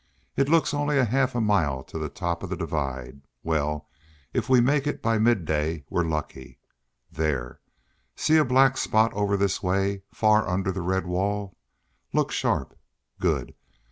It 0.35 0.49
looks 0.49 0.73
only 0.73 0.95
half 0.95 1.35
a 1.35 1.39
mile 1.41 1.83
to 1.83 1.99
the 1.99 2.09
top 2.09 2.41
of 2.41 2.49
the 2.49 2.55
divide; 2.57 3.21
well, 3.43 3.87
if 4.33 4.49
we 4.49 4.59
make 4.59 4.87
it 4.87 4.99
by 4.99 5.19
midday 5.19 5.83
we're 5.91 6.01
lucky. 6.03 6.57
There, 7.11 7.59
see 8.15 8.37
a 8.37 8.43
black 8.43 8.77
spot 8.77 9.13
over 9.13 9.37
this 9.37 9.61
way, 9.61 10.01
far 10.11 10.49
under 10.49 10.71
the 10.71 10.81
red 10.81 11.05
wall? 11.05 11.55
Look 12.13 12.31
sharp. 12.31 12.75
Good! 13.19 13.53